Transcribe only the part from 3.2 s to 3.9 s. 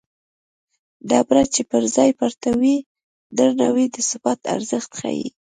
درنه وي